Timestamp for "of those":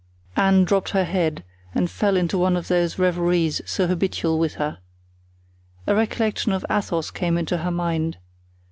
2.57-2.97